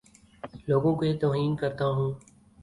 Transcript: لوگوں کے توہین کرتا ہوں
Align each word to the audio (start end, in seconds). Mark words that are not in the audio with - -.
لوگوں 0.67 0.95
کے 0.95 1.13
توہین 1.17 1.55
کرتا 1.55 1.85
ہوں 1.87 2.11